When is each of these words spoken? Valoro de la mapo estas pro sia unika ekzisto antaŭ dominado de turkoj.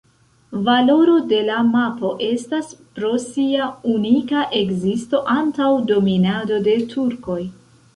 Valoro 0.69 1.17
de 1.31 1.41
la 1.49 1.57
mapo 1.73 2.13
estas 2.29 2.73
pro 2.97 3.13
sia 3.27 3.69
unika 3.95 4.49
ekzisto 4.65 5.25
antaŭ 5.39 5.73
dominado 5.95 6.65
de 6.71 6.81
turkoj. 6.97 7.43